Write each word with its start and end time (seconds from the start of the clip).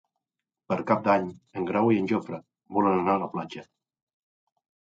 Per 0.71 0.77
Cap 0.91 1.03
d'Any 1.07 1.27
en 1.61 1.67
Grau 1.67 1.93
i 1.97 2.01
en 2.05 2.09
Jofre 2.13 2.41
volen 2.81 2.99
anar 3.03 3.17
a 3.19 3.23
la 3.27 3.31
platja. 3.37 3.69